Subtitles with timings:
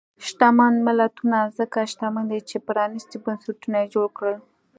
[0.25, 4.37] شتمن ملتونه ځکه شتمن دي چې پرانیستي بنسټونه یې جوړ کړل.